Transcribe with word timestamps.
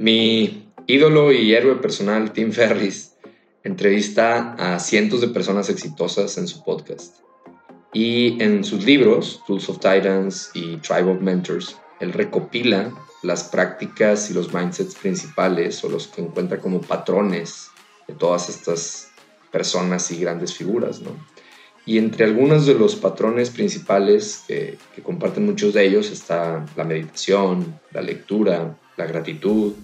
Mi 0.00 0.66
ídolo 0.86 1.30
y 1.30 1.52
héroe 1.52 1.76
personal, 1.76 2.32
Tim 2.32 2.52
Ferris, 2.52 3.16
entrevista 3.64 4.54
a 4.54 4.78
cientos 4.78 5.20
de 5.20 5.28
personas 5.28 5.68
exitosas 5.68 6.38
en 6.38 6.48
su 6.48 6.64
podcast. 6.64 7.16
Y 7.92 8.42
en 8.42 8.64
sus 8.64 8.86
libros, 8.86 9.42
Tools 9.46 9.68
of 9.68 9.76
Titans 9.76 10.52
y 10.54 10.78
Tribe 10.78 11.12
of 11.12 11.20
Mentors, 11.20 11.76
él 12.00 12.14
recopila 12.14 12.90
las 13.22 13.44
prácticas 13.44 14.30
y 14.30 14.32
los 14.32 14.54
mindsets 14.54 14.94
principales 14.94 15.84
o 15.84 15.90
los 15.90 16.06
que 16.06 16.22
encuentra 16.22 16.60
como 16.60 16.80
patrones 16.80 17.68
de 18.08 18.14
todas 18.14 18.48
estas 18.48 19.10
personas 19.52 20.10
y 20.12 20.16
grandes 20.18 20.54
figuras, 20.54 21.02
¿no? 21.02 21.10
Y 21.84 21.98
entre 21.98 22.24
algunos 22.24 22.64
de 22.64 22.72
los 22.72 22.96
patrones 22.96 23.50
principales 23.50 24.44
que, 24.48 24.78
que 24.94 25.02
comparten 25.02 25.44
muchos 25.44 25.74
de 25.74 25.84
ellos 25.84 26.10
está 26.10 26.64
la 26.74 26.84
meditación, 26.84 27.78
la 27.92 28.00
lectura, 28.00 28.78
la 28.96 29.06
gratitud, 29.06 29.74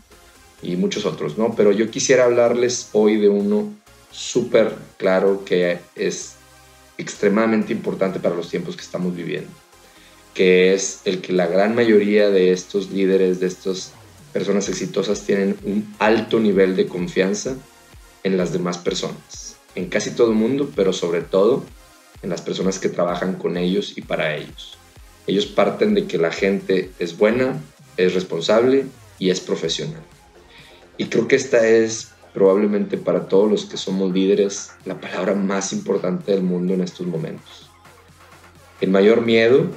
y 0.62 0.76
muchos 0.76 1.06
otros, 1.06 1.38
¿no? 1.38 1.54
Pero 1.54 1.72
yo 1.72 1.90
quisiera 1.90 2.24
hablarles 2.24 2.90
hoy 2.92 3.16
de 3.16 3.28
uno 3.28 3.72
súper 4.10 4.74
claro 4.96 5.44
que 5.44 5.78
es 5.94 6.36
extremadamente 6.98 7.72
importante 7.72 8.20
para 8.20 8.34
los 8.34 8.48
tiempos 8.48 8.76
que 8.76 8.82
estamos 8.82 9.14
viviendo, 9.14 9.50
que 10.34 10.74
es 10.74 11.00
el 11.04 11.20
que 11.20 11.32
la 11.32 11.46
gran 11.46 11.74
mayoría 11.74 12.30
de 12.30 12.52
estos 12.52 12.90
líderes, 12.90 13.40
de 13.40 13.46
estas 13.46 13.92
personas 14.32 14.68
exitosas, 14.68 15.22
tienen 15.22 15.56
un 15.64 15.94
alto 15.98 16.40
nivel 16.40 16.76
de 16.76 16.86
confianza 16.86 17.56
en 18.24 18.36
las 18.36 18.52
demás 18.52 18.78
personas, 18.78 19.56
en 19.74 19.88
casi 19.88 20.10
todo 20.10 20.30
el 20.30 20.36
mundo, 20.36 20.70
pero 20.74 20.92
sobre 20.92 21.20
todo 21.20 21.64
en 22.22 22.30
las 22.30 22.40
personas 22.40 22.78
que 22.78 22.88
trabajan 22.88 23.34
con 23.34 23.56
ellos 23.56 23.96
y 23.96 24.02
para 24.02 24.34
ellos. 24.34 24.78
Ellos 25.26 25.46
parten 25.46 25.94
de 25.94 26.06
que 26.06 26.18
la 26.18 26.32
gente 26.32 26.92
es 26.98 27.16
buena, 27.16 27.60
es 27.96 28.14
responsable 28.14 28.86
y 29.18 29.30
es 29.30 29.40
profesional. 29.40 30.02
Y 30.98 31.06
creo 31.06 31.28
que 31.28 31.36
esta 31.36 31.66
es 31.66 32.12
probablemente 32.32 32.98
para 32.98 33.28
todos 33.28 33.50
los 33.50 33.64
que 33.64 33.76
somos 33.76 34.12
líderes 34.12 34.72
la 34.84 35.00
palabra 35.00 35.34
más 35.34 35.72
importante 35.72 36.32
del 36.32 36.42
mundo 36.42 36.74
en 36.74 36.82
estos 36.82 37.06
momentos. 37.06 37.70
El 38.80 38.90
mayor 38.90 39.22
miedo 39.22 39.70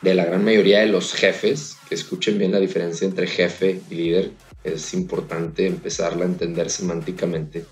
de 0.00 0.14
la 0.14 0.24
gran 0.24 0.44
mayoría 0.44 0.80
de 0.80 0.86
los 0.86 1.12
jefes, 1.12 1.76
que 1.88 1.94
escuchen 1.94 2.38
bien 2.38 2.52
la 2.52 2.60
diferencia 2.60 3.06
entre 3.06 3.26
jefe 3.26 3.80
y 3.90 3.94
líder, 3.94 4.30
es 4.64 4.94
importante 4.94 5.66
empezarla 5.66 6.24
a 6.24 6.28
entender 6.28 6.70
semánticamente. 6.70 7.64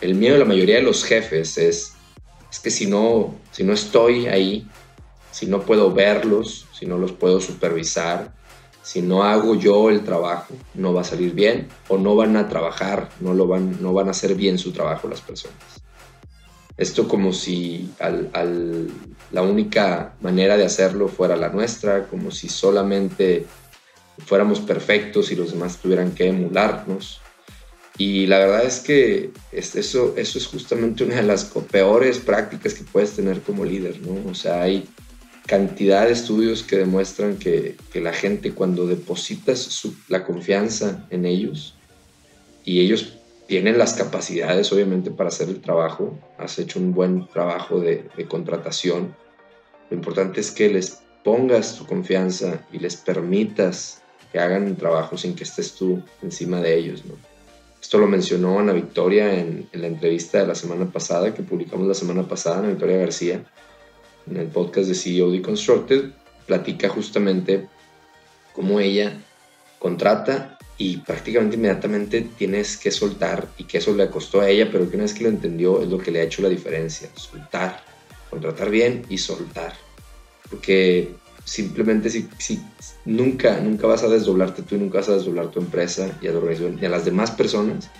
El 0.00 0.14
miedo 0.14 0.34
de 0.34 0.40
la 0.40 0.44
mayoría 0.44 0.76
de 0.76 0.82
los 0.82 1.04
jefes 1.04 1.56
es, 1.58 1.92
es 2.50 2.58
que 2.60 2.70
si 2.70 2.86
no, 2.86 3.34
si 3.50 3.64
no 3.64 3.72
estoy 3.72 4.26
ahí, 4.26 4.66
si 5.30 5.46
no 5.46 5.62
puedo 5.62 5.92
verlos, 5.92 6.66
si 6.78 6.86
no 6.86 6.98
los 6.98 7.12
puedo 7.12 7.40
supervisar, 7.40 8.34
si 8.82 9.00
no 9.00 9.22
hago 9.22 9.54
yo 9.54 9.90
el 9.90 10.02
trabajo, 10.02 10.54
no 10.74 10.92
va 10.92 11.02
a 11.02 11.04
salir 11.04 11.32
bien 11.34 11.68
o 11.88 11.98
no 11.98 12.16
van 12.16 12.36
a 12.36 12.48
trabajar, 12.48 13.08
no, 13.20 13.32
lo 13.32 13.46
van, 13.46 13.80
no 13.80 13.92
van 13.92 14.08
a 14.08 14.10
hacer 14.10 14.34
bien 14.34 14.58
su 14.58 14.72
trabajo 14.72 15.08
las 15.08 15.20
personas. 15.20 15.56
Esto 16.76 17.06
como 17.06 17.32
si 17.32 17.90
la 17.98 19.42
única 19.42 20.14
manera 20.20 20.56
de 20.56 20.64
hacerlo 20.64 21.06
fuera 21.08 21.36
la 21.36 21.50
nuestra, 21.50 22.08
como 22.08 22.30
si 22.30 22.48
solamente 22.48 23.46
fuéramos 24.26 24.60
perfectos 24.60 25.30
y 25.30 25.36
los 25.36 25.52
demás 25.52 25.78
tuvieran 25.78 26.12
que 26.12 26.28
emularnos. 26.28 27.20
Y 27.98 28.26
la 28.26 28.38
verdad 28.38 28.64
es 28.64 28.80
que 28.80 29.32
eso, 29.52 30.14
eso 30.16 30.38
es 30.38 30.46
justamente 30.46 31.04
una 31.04 31.16
de 31.16 31.22
las 31.22 31.44
peores 31.70 32.18
prácticas 32.18 32.74
que 32.74 32.84
puedes 32.84 33.12
tener 33.12 33.42
como 33.42 33.64
líder, 33.64 34.00
¿no? 34.00 34.30
O 34.30 34.34
sea, 34.34 34.62
hay 34.62 34.88
cantidad 35.46 36.06
de 36.06 36.12
estudios 36.12 36.62
que 36.62 36.76
demuestran 36.76 37.36
que, 37.36 37.76
la 37.94 38.12
gente 38.12 38.52
cuando 38.52 38.86
depositas 38.86 39.82
la 40.08 40.24
confianza 40.24 41.06
en 41.10 41.26
ellos 41.26 41.74
y 42.64 42.80
ellos 42.80 43.18
tienen 43.46 43.76
las 43.76 43.94
capacidades 43.94 44.72
obviamente 44.72 45.10
para 45.10 45.28
hacer 45.28 45.48
el 45.48 45.60
trabajo, 45.60 46.18
has 46.38 46.58
hecho 46.58 46.78
un 46.78 46.94
buen 46.94 47.26
trabajo 47.28 47.80
de, 47.80 48.08
contratación, 48.28 49.14
lo 49.90 49.96
importante 49.96 50.40
es 50.40 50.50
que 50.50 50.70
les 50.70 51.00
pongas 51.22 51.76
tu 51.76 51.86
confianza 51.86 52.64
y 52.72 52.78
les 52.78 52.96
permitas 52.96 54.00
que 54.30 54.38
hagan 54.38 54.66
el 54.66 54.76
trabajo 54.76 55.18
sin 55.18 55.34
que 55.34 55.44
estés 55.44 55.74
tú 55.74 56.02
encima 56.22 56.60
de 56.60 56.74
ellos. 56.78 57.04
¿no? 57.04 57.14
Esto 57.80 57.98
lo 57.98 58.06
mencionó 58.06 58.58
Ana 58.58 58.72
Victoria 58.72 59.38
en, 59.38 59.68
en 59.70 59.80
la 59.82 59.88
entrevista 59.88 60.38
de 60.38 60.46
la 60.46 60.54
semana 60.54 60.90
pasada, 60.90 61.34
que 61.34 61.42
publicamos 61.42 61.86
la 61.86 61.94
semana 61.94 62.26
pasada, 62.26 62.60
Ana 62.60 62.68
Victoria 62.68 62.96
García, 62.96 63.44
en 64.30 64.36
el 64.36 64.48
podcast 64.48 64.88
de 64.88 64.94
CEO 64.94 65.30
Deconstructed, 65.30 66.10
platica 66.46 66.88
justamente 66.88 67.68
cómo 68.52 68.80
ella 68.80 69.18
contrata 69.78 70.58
y 70.78 70.98
prácticamente 70.98 71.56
inmediatamente 71.56 72.22
tienes 72.36 72.76
que 72.76 72.90
soltar 72.90 73.48
y 73.58 73.64
que 73.64 73.78
eso 73.78 73.94
le 73.94 74.08
costó 74.10 74.40
a 74.40 74.48
ella, 74.48 74.68
pero 74.70 74.88
que 74.88 74.96
una 74.96 75.04
vez 75.04 75.14
que 75.14 75.24
lo 75.24 75.28
entendió 75.28 75.82
es 75.82 75.88
lo 75.88 75.98
que 75.98 76.10
le 76.10 76.20
ha 76.20 76.24
hecho 76.24 76.42
la 76.42 76.48
diferencia, 76.48 77.08
soltar, 77.14 77.84
contratar 78.30 78.70
bien 78.70 79.04
y 79.08 79.18
soltar. 79.18 79.74
Porque 80.50 81.14
simplemente 81.44 82.10
si, 82.10 82.28
si 82.38 82.60
nunca, 83.04 83.60
nunca 83.60 83.86
vas 83.86 84.02
a 84.02 84.08
desdoblarte 84.08 84.62
tú 84.62 84.76
y 84.76 84.78
nunca 84.78 84.98
vas 84.98 85.08
a 85.08 85.16
desdoblar 85.16 85.50
tu 85.50 85.60
empresa 85.60 86.18
y 86.20 86.28
a 86.28 86.32
y 86.32 86.84
a 86.84 86.88
las 86.88 87.04
demás 87.04 87.30
personas, 87.30 87.90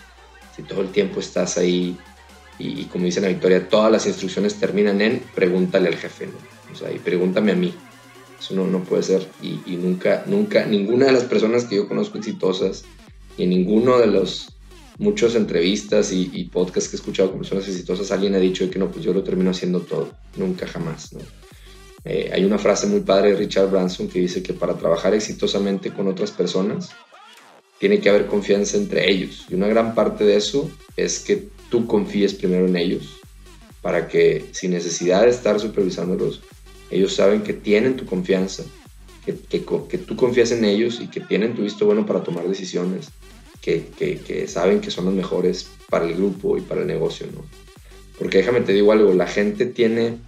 si 0.56 0.62
todo 0.62 0.82
el 0.82 0.90
tiempo 0.90 1.20
estás 1.20 1.58
ahí 1.58 1.96
y, 2.58 2.84
como 2.84 3.06
dice 3.06 3.20
la 3.20 3.28
Victoria, 3.28 3.68
todas 3.68 3.90
las 3.90 4.06
instrucciones 4.06 4.54
terminan 4.54 5.00
en 5.00 5.22
pregúntale 5.34 5.88
al 5.88 5.96
jefe, 5.96 6.26
¿no? 6.26 6.34
O 6.72 6.76
sea, 6.76 6.92
y 6.92 6.98
pregúntame 6.98 7.52
a 7.52 7.56
mí. 7.56 7.74
Eso 8.38 8.54
no, 8.54 8.66
no 8.66 8.82
puede 8.84 9.02
ser. 9.02 9.28
Y, 9.42 9.76
nunca, 9.76 10.24
nunca, 10.26 10.64
ninguna 10.66 11.06
de 11.06 11.12
las 11.12 11.24
personas 11.24 11.64
que 11.64 11.76
yo 11.76 11.88
conozco 11.88 12.18
exitosas 12.18 12.84
y 13.36 13.44
en 13.44 13.50
ninguno 13.50 13.98
de 13.98 14.06
los 14.06 14.56
muchas 14.98 15.34
entrevistas 15.34 16.12
y, 16.12 16.44
podcasts 16.52 16.88
que 16.88 16.96
he 16.96 16.98
escuchado 16.98 17.30
con 17.30 17.40
personas 17.40 17.66
exitosas, 17.66 18.10
alguien 18.12 18.34
ha 18.34 18.38
dicho 18.38 18.68
que 18.70 18.78
no, 18.78 18.90
pues 18.90 19.04
yo 19.04 19.12
lo 19.12 19.22
termino 19.22 19.50
haciendo 19.50 19.80
todo. 19.80 20.10
Nunca, 20.36 20.66
jamás, 20.66 21.12
¿no? 21.12 21.20
Eh, 22.04 22.30
hay 22.32 22.44
una 22.44 22.58
frase 22.58 22.86
muy 22.88 23.00
padre 23.00 23.30
de 23.30 23.36
Richard 23.36 23.70
Branson 23.70 24.08
que 24.08 24.18
dice 24.18 24.42
que 24.42 24.52
para 24.52 24.74
trabajar 24.76 25.14
exitosamente 25.14 25.92
con 25.92 26.08
otras 26.08 26.32
personas, 26.32 26.90
tiene 27.78 28.00
que 28.00 28.08
haber 28.08 28.26
confianza 28.26 28.76
entre 28.76 29.10
ellos. 29.10 29.46
Y 29.48 29.54
una 29.54 29.66
gran 29.66 29.94
parte 29.94 30.24
de 30.24 30.36
eso 30.36 30.70
es 30.96 31.20
que 31.20 31.48
tú 31.72 31.86
confíes 31.86 32.34
primero 32.34 32.66
en 32.66 32.76
ellos, 32.76 33.18
para 33.80 34.06
que 34.06 34.44
sin 34.52 34.72
necesidad 34.72 35.22
de 35.22 35.30
estar 35.30 35.58
supervisándolos, 35.58 36.42
ellos 36.90 37.14
saben 37.14 37.42
que 37.42 37.54
tienen 37.54 37.96
tu 37.96 38.04
confianza, 38.04 38.62
que, 39.24 39.34
que, 39.88 39.98
tú 39.98 40.14
confías 40.14 40.52
en 40.52 40.66
ellos 40.66 41.00
y 41.00 41.08
que 41.08 41.20
tienen 41.20 41.54
tu 41.54 41.62
visto 41.62 41.86
bueno 41.86 42.04
para 42.04 42.22
tomar 42.22 42.46
decisiones, 42.46 43.08
que, 43.62 43.86
que, 43.96 44.46
saben 44.48 44.82
que 44.82 44.90
son 44.90 45.06
los 45.06 45.14
mejores 45.14 45.70
para 45.88 46.04
el 46.04 46.14
grupo 46.14 46.58
y 46.58 46.60
para 46.60 46.82
el 46.82 46.86
negocio, 46.86 47.26
¿no? 47.32 47.42
Porque 48.18 48.38
déjame 48.38 48.60
te 48.60 48.74
digo 48.74 48.92
algo, 48.92 49.14
la 49.14 49.26
gente 49.26 49.64
tiene, 49.64 50.18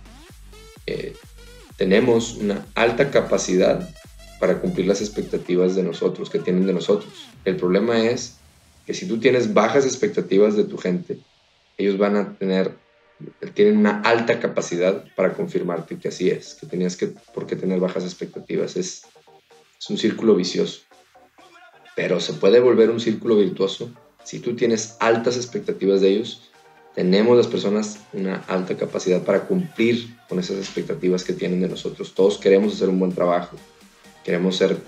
eh, 0.87 1.12
tenemos 1.77 2.37
una 2.37 2.65
alta 2.75 3.10
capacidad 3.10 3.94
para 4.41 4.62
cumplir 4.62 4.87
las 4.87 5.03
expectativas 5.03 5.75
de 5.75 5.83
nosotros, 5.83 6.31
que 6.31 6.38
tienen 6.38 6.66
de 6.66 6.72
nosotros. 6.72 7.12
El 7.44 7.56
problema 7.56 8.03
es 8.03 8.38
que 8.87 8.94
si 8.94 9.06
tú 9.06 9.19
tienes 9.19 9.53
bajas 9.53 9.84
expectativas 9.84 10.56
de 10.56 10.65
tu 10.65 10.78
gente, 10.78 11.19
ellos 11.77 11.99
van 11.99 12.17
a 12.17 12.39
tener, 12.39 12.77
tienen 13.55 13.79
una 13.79 14.01
alta 14.03 14.41
capacidad 14.41 15.05
para 15.15 15.35
confirmarte 15.35 15.99
que 15.99 16.09
así 16.09 16.31
es, 16.31 16.55
que 16.55 16.67
tenías 16.67 16.97
que, 16.97 17.12
por 17.35 17.47
qué 17.47 17.57
tener 17.57 17.81
bajas 17.81 18.05
expectativas. 18.05 18.77
Es, 18.77 19.05
es 19.79 19.91
un 19.91 19.99
círculo 19.99 20.34
vicioso. 20.34 20.83
Pero 21.97 22.21
se 22.21 22.33
puede 22.34 22.61
volver 22.61 22.91
un 22.91 23.01
círculo 23.01 23.37
virtuoso 23.37 23.91
si 24.25 24.41
tú 24.41 24.57
tienes 24.57 24.97
altas 25.01 25.37
expectativas 25.37 26.01
de 26.01 26.09
ellos. 26.11 26.51
Tenemos 26.95 27.37
las 27.37 27.47
personas 27.47 27.99
una 28.13 28.37
alta 28.49 28.77
capacidad 28.77 29.23
para 29.23 29.47
cumplir 29.47 30.17
con 30.29 30.39
esas 30.39 30.59
expectativas 30.59 31.25
que 31.25 31.33
tienen 31.33 31.61
de 31.61 31.69
nosotros. 31.69 32.15
Todos 32.15 32.39
queremos 32.39 32.75
hacer 32.75 32.89
un 32.89 32.99
buen 32.99 33.13
trabajo, 33.13 33.57
queremos 34.25 34.57
ser 34.57 34.79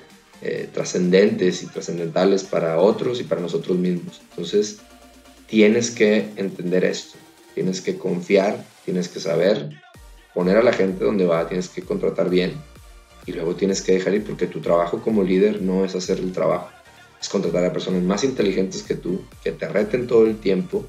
eh, 0.43 0.69
trascendentes 0.73 1.63
y 1.63 1.66
trascendentales 1.66 2.45
para 2.45 2.78
otros 2.78 3.21
y 3.21 3.25
para 3.25 3.41
nosotros 3.41 3.77
mismos. 3.77 4.21
Entonces, 4.31 4.81
tienes 5.47 5.91
que 5.91 6.28
entender 6.37 6.84
esto, 6.84 7.19
tienes 7.54 7.81
que 7.81 7.97
confiar, 7.97 8.65
tienes 8.84 9.09
que 9.09 9.21
saber 9.21 9.71
poner 10.34 10.57
a 10.57 10.63
la 10.63 10.72
gente 10.72 11.04
donde 11.04 11.27
va, 11.27 11.48
tienes 11.48 11.69
que 11.69 11.83
contratar 11.83 12.28
bien 12.28 12.53
y 13.27 13.33
luego 13.33 13.54
tienes 13.54 13.83
que 13.83 13.93
dejar 13.93 14.15
ir 14.15 14.25
porque 14.25 14.47
tu 14.47 14.60
trabajo 14.60 15.01
como 15.01 15.22
líder 15.22 15.63
no 15.63 15.84
es 15.84 15.95
hacer 15.95 16.19
el 16.19 16.33
trabajo, 16.33 16.69
es 17.21 17.28
contratar 17.28 17.65
a 17.65 17.72
personas 17.72 18.03
más 18.03 18.25
inteligentes 18.25 18.83
que 18.83 18.95
tú, 18.95 19.22
que 19.43 19.53
te 19.53 19.69
reten 19.69 20.07
todo 20.07 20.27
el 20.27 20.37
tiempo, 20.39 20.87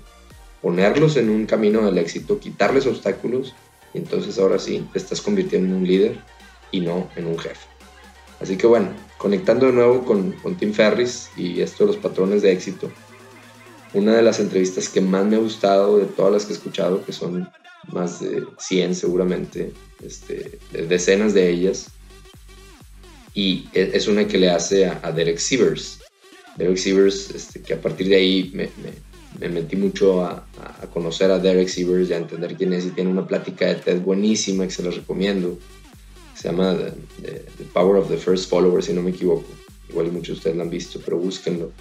ponerlos 0.61 1.17
en 1.17 1.29
un 1.29 1.45
camino 1.45 1.85
del 1.85 1.97
éxito, 1.97 2.39
quitarles 2.39 2.85
obstáculos 2.85 3.55
y 3.93 3.99
entonces 3.99 4.37
ahora 4.37 4.59
sí 4.59 4.87
te 4.91 4.99
estás 4.99 5.21
convirtiendo 5.21 5.67
en 5.67 5.81
un 5.81 5.87
líder 5.87 6.17
y 6.71 6.81
no 6.81 7.09
en 7.15 7.27
un 7.27 7.37
jefe. 7.39 7.67
Así 8.39 8.57
que 8.57 8.67
bueno, 8.67 8.89
conectando 9.17 9.65
de 9.65 9.73
nuevo 9.73 10.05
con, 10.05 10.35
Tim 10.59 10.73
Ferris 10.73 11.29
y 11.35 11.61
esto 11.61 11.85
de 11.85 11.93
los 11.93 11.97
patrones 11.97 12.41
de 12.41 12.51
éxito, 12.51 12.91
una 13.97 14.15
de 14.15 14.21
las 14.21 14.39
entrevistas 14.39 14.89
que 14.89 15.01
más 15.01 15.25
me 15.25 15.35
ha 15.35 15.39
gustado 15.39 15.97
de 15.97 16.05
todas 16.05 16.31
las 16.31 16.45
que 16.45 16.53
he 16.53 16.55
escuchado, 16.55 17.03
que 17.03 17.13
son 17.13 17.49
más 17.91 18.19
de 18.19 18.43
100 18.59 18.95
seguramente, 18.95 19.71
este, 20.03 20.59
decenas 20.87 21.33
de 21.33 21.49
ellas, 21.49 21.87
y 23.33 23.67
e, 23.73 23.91
es 23.93 24.07
una 24.07 24.27
que 24.27 24.37
le 24.37 24.49
hace 24.49 24.85
a, 24.85 25.11
Derek 25.11 25.37
Sievers. 25.37 25.99
Derek 26.57 26.77
Sievers, 26.77 27.31
este, 27.31 27.61
que 27.61 27.73
a 27.73 27.81
partir 27.81 28.09
de 28.09 28.15
ahí 28.15 28.51
me, 28.53 28.69
me, 29.39 29.49
metí 29.49 29.75
mucho 29.75 30.23
a, 30.23 30.47
a, 30.81 30.87
conocer 30.87 31.29
a 31.29 31.39
Derek 31.39 31.67
Sievers 31.67 32.09
y 32.09 32.13
a 32.13 32.17
entender 32.17 32.55
quién 32.55 32.73
es 32.73 32.85
y 32.85 32.89
tiene 32.89 33.11
una 33.11 33.27
plática 33.27 33.67
de 33.67 33.75
TED 33.75 34.01
buenísima 34.01 34.65
que 34.65 34.71
se 34.71 34.83
la 34.83 34.91
recomiendo. 34.91 35.57
Se 36.35 36.49
llama 36.49 36.77
the, 37.21 37.63
Power 37.73 37.97
of 37.97 38.09
the 38.09 38.17
First 38.17 38.49
Follower, 38.49 38.83
si 38.83 38.93
no 38.93 39.01
me 39.01 39.11
equivoco. 39.11 39.47
Igual 39.89 40.11
muchos 40.11 40.27
de 40.27 40.33
ustedes 40.33 40.57
la 40.57 40.63
han 40.63 40.69
visto, 40.69 40.99
pero 41.03 41.17
búsquenlo. 41.17 41.71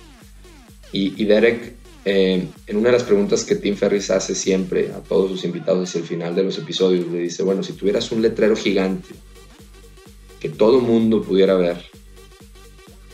Y, 0.92 1.20
y 1.20 1.24
Derek, 1.24 1.74
eh, 2.08 2.46
en 2.68 2.76
una 2.76 2.90
de 2.90 2.92
las 2.92 3.02
preguntas 3.02 3.42
que 3.42 3.56
Tim 3.56 3.74
Ferriss 3.74 4.12
hace 4.12 4.36
siempre 4.36 4.92
a 4.92 5.00
todos 5.00 5.28
sus 5.28 5.44
invitados 5.44 5.88
hacia 5.88 6.02
el 6.02 6.06
final 6.06 6.36
de 6.36 6.44
los 6.44 6.56
episodios, 6.56 7.08
le 7.08 7.18
dice, 7.18 7.42
bueno, 7.42 7.64
si 7.64 7.72
tuvieras 7.72 8.12
un 8.12 8.22
letrero 8.22 8.54
gigante 8.54 9.08
que 10.38 10.48
todo 10.48 10.80
mundo 10.80 11.20
pudiera 11.20 11.54
ver, 11.54 11.82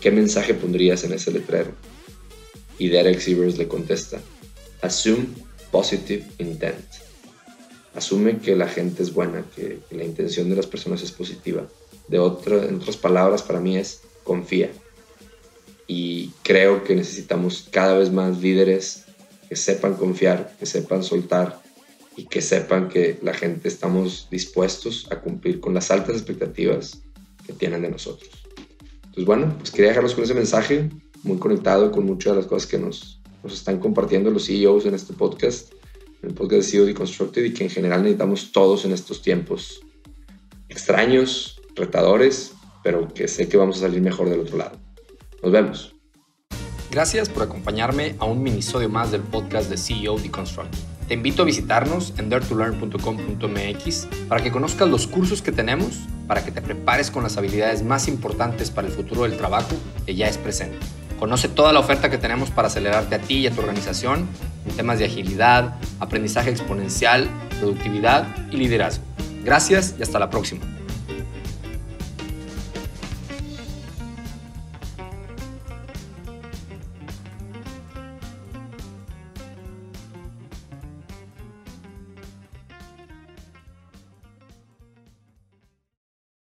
¿qué 0.03 0.11
mensaje 0.11 0.53
pondrías 0.53 1.05
en 1.05 1.15
ese 1.15 1.33
letrero? 1.33 1.73
Y 2.79 2.89
Derek 2.89 3.19
Sievers 3.19 3.57
le 3.57 3.67
contesta, 3.67 4.21
assume 4.83 5.27
positive 5.71 6.27
intent. 6.37 6.85
Asume 7.95 8.41
que 8.41 8.55
la 8.57 8.69
gente 8.69 9.03
es 9.03 9.15
buena, 9.15 9.43
que, 9.57 9.79
la 9.91 10.05
intención 10.05 10.51
de 10.51 10.57
las 10.57 10.67
personas 10.67 11.03
es 11.03 11.13
positiva. 11.13 11.67
De 12.09 12.19
otro, 12.19 12.63
en 12.63 12.75
otras 12.75 12.99
palabras, 12.99 13.43
para 13.43 13.59
mí 13.59 13.79
es 13.79 14.03
confía. 14.23 14.71
Y 15.95 16.31
creo 16.43 16.85
que 16.85 16.95
necesitamos 16.95 17.69
cada 17.71 17.99
vez 17.99 18.11
más 18.11 18.41
líderes 18.41 19.05
que 19.47 19.57
sepan 19.57 19.93
confiar, 19.93 20.57
que 20.59 20.65
sepan 20.65 21.05
soltar 21.05 21.61
y 22.17 22.25
que 22.25 22.41
sepan 22.41 22.89
que 22.89 23.19
la 23.21 23.35
gente 23.35 23.69
estamos 23.69 24.27
dispuestos 24.31 25.07
a 25.13 25.21
cumplir 25.21 25.61
con 25.61 25.75
las 25.75 25.91
altas 25.91 26.17
expectativas 26.17 27.03
que 27.47 27.53
tienen 27.53 27.83
de 27.83 27.91
nosotros. 27.91 28.31
Entonces, 29.03 29.27
bueno, 29.27 29.55
pues 29.59 29.71
quería 29.71 29.89
dejarlos 29.89 30.15
con 30.15 30.25
ese 30.25 30.33
mensaje, 30.33 30.89
muy 31.25 31.37
conectado 31.37 31.93
con 31.93 32.07
muchas 32.07 32.33
de 32.33 32.39
las 32.39 32.47
cosas 32.47 32.67
que 32.67 32.79
nos, 32.79 33.21
nos 33.45 33.53
están 33.53 33.79
compartiendo 33.79 34.31
los 34.31 34.47
CEOs 34.47 34.87
en 34.87 34.95
este 34.95 35.13
podcast, 35.13 35.75
en 36.23 36.31
el 36.31 36.35
podcast 36.35 36.63
de 36.63 36.71
CEO 36.71 36.87
Deconstructed, 36.87 37.45
y 37.45 37.53
que 37.53 37.65
en 37.65 37.71
general 37.71 38.03
necesitamos 38.03 38.51
todos 38.51 38.87
en 38.87 38.93
estos 38.93 39.21
tiempos 39.21 39.83
extraños, 40.71 41.61
retadores, 41.75 42.53
pero 42.83 43.13
que 43.13 43.29
sé 43.29 43.47
que 43.47 43.59
vamos 43.59 43.77
a 43.77 43.81
salir 43.81 44.01
mejor 44.01 44.31
del 44.31 44.41
otro 44.41 44.57
lado. 44.57 44.82
Nos 45.43 45.53
vemos. 45.53 45.95
Gracias 46.91 47.29
por 47.29 47.43
acompañarme 47.43 48.17
a 48.19 48.27
un 48.27 48.43
minisodio 48.43 48.89
más 48.89 49.11
del 49.11 49.23
podcast 49.23 49.71
de 49.71 49.79
CEO 49.79 50.19
Deconstructed. 50.19 50.79
Te 51.09 51.15
invito 51.15 51.43
a 51.43 51.47
visitarnos 51.47 52.15
en 52.19 52.29
daretolearn.com.mx 52.29 54.09
para 54.29 54.43
que 54.43 54.53
conozcas 54.53 54.89
los 54.89 55.07
cursos 55.07 55.43
que 55.43 55.53
tenemos 55.53 56.07
para 56.27 56.45
que 56.45 56.53
te 56.53 56.63
prepares 56.63 57.11
con 57.11 57.23
las 57.23 57.37
habilidades 57.37 57.83
más 57.83 58.09
importantes 58.09 58.71
para 58.71 58.87
el 58.87 58.93
futuro 58.93 59.23
del 59.25 59.37
trabajo 59.37 59.75
que 60.07 60.15
ya 60.15 60.29
es 60.29 60.39
presente. 60.39 60.79
Conoce 61.19 61.49
toda 61.49 61.73
la 61.73 61.81
oferta 61.81 62.11
que 62.11 62.19
tenemos 62.19 62.51
para 62.51 62.69
acelerarte 62.69 63.15
a 63.15 63.21
ti 63.21 63.39
y 63.39 63.47
a 63.47 63.51
tu 63.51 63.61
organización 63.61 64.27
en 64.67 64.77
temas 64.77 64.99
de 64.99 65.07
agilidad, 65.07 65.77
aprendizaje 66.01 66.51
exponencial, 66.51 67.29
productividad 67.59 68.27
y 68.51 68.57
liderazgo. 68.57 69.05
Gracias 69.45 69.95
y 69.99 70.03
hasta 70.03 70.19
la 70.19 70.31
próxima. 70.31 70.72